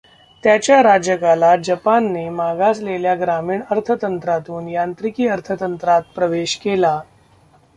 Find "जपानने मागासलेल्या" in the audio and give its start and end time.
1.63-3.13